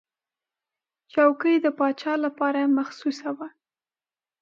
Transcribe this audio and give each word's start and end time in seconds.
چوکۍ 1.11 1.55
د 1.61 1.67
پاچا 1.77 2.13
لپاره 2.25 2.61
مخصوصه 2.77 3.29
وه. 3.37 3.47